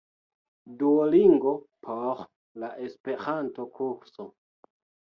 [0.79, 1.53] Duolingo
[1.89, 2.25] por
[2.65, 4.31] la Esperanto-kurso